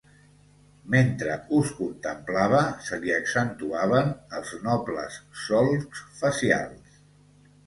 [0.93, 6.99] Mentre us contemplava se li accentuaven els nobles solcs facials